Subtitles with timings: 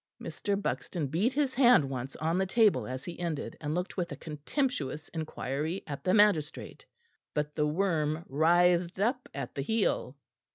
[0.19, 0.59] Mr.
[0.59, 4.15] Buxton beat his hand once on the table as he ended, and looked with a
[4.15, 6.83] contemptuous inquiry at the magistrate.
[7.35, 10.17] But the worm writhed up at the heel.